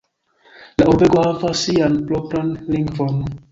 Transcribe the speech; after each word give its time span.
La 0.81 0.87
urbego 0.93 1.19
havas 1.27 1.61
sian 1.67 2.01
propran 2.09 2.53
lingvon. 2.73 3.25